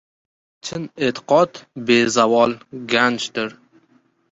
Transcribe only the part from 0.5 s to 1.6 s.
—Chin e’tiqod